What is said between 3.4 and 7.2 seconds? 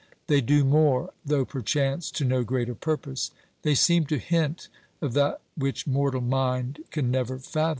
they seem to hint of that which mortal mind can